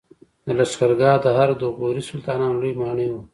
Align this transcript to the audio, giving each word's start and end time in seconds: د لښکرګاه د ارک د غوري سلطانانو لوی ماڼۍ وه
د 0.45 0.47
لښکرګاه 0.59 1.17
د 1.23 1.25
ارک 1.41 1.55
د 1.59 1.63
غوري 1.77 2.03
سلطانانو 2.09 2.59
لوی 2.61 2.73
ماڼۍ 2.81 3.07
وه 3.09 3.21